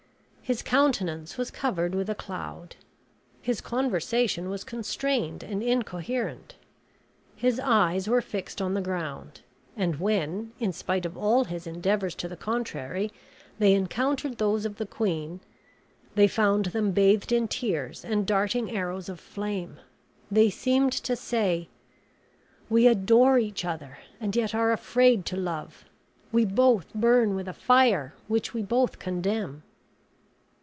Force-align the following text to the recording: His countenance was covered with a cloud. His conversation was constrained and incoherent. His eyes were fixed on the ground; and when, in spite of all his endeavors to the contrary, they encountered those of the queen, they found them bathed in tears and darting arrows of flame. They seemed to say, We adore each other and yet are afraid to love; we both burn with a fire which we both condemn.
His 0.43 0.61
countenance 0.61 1.37
was 1.37 1.49
covered 1.49 1.95
with 1.95 2.09
a 2.09 2.15
cloud. 2.15 2.75
His 3.41 3.61
conversation 3.61 4.49
was 4.49 4.65
constrained 4.65 5.43
and 5.43 5.63
incoherent. 5.63 6.57
His 7.37 7.57
eyes 7.57 8.09
were 8.09 8.21
fixed 8.21 8.61
on 8.61 8.73
the 8.73 8.81
ground; 8.81 9.43
and 9.77 9.95
when, 10.01 10.51
in 10.59 10.73
spite 10.73 11.05
of 11.05 11.15
all 11.17 11.45
his 11.45 11.65
endeavors 11.65 12.15
to 12.15 12.27
the 12.27 12.35
contrary, 12.35 13.13
they 13.59 13.71
encountered 13.71 14.39
those 14.39 14.65
of 14.65 14.75
the 14.75 14.85
queen, 14.85 15.39
they 16.15 16.27
found 16.27 16.65
them 16.65 16.91
bathed 16.91 17.31
in 17.31 17.47
tears 17.47 18.03
and 18.03 18.27
darting 18.27 18.75
arrows 18.75 19.07
of 19.07 19.21
flame. 19.21 19.79
They 20.29 20.49
seemed 20.49 20.91
to 20.91 21.15
say, 21.15 21.69
We 22.69 22.87
adore 22.87 23.39
each 23.39 23.63
other 23.63 23.99
and 24.19 24.35
yet 24.35 24.53
are 24.53 24.73
afraid 24.73 25.25
to 25.27 25.37
love; 25.37 25.85
we 26.33 26.43
both 26.43 26.93
burn 26.93 27.35
with 27.35 27.47
a 27.47 27.53
fire 27.53 28.15
which 28.27 28.53
we 28.53 28.61
both 28.61 28.99
condemn. 28.99 29.63